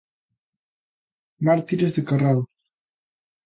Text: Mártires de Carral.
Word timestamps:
Mártires 1.49 1.93
de 1.99 2.03
Carral. 2.13 2.45